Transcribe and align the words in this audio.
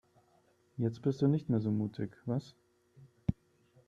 Jetzt 0.77 1.03
bist 1.03 1.21
du 1.21 1.27
nicht 1.27 1.47
mehr 1.51 1.59
so 1.59 1.69
mutig, 1.69 2.11
was? 2.25 2.55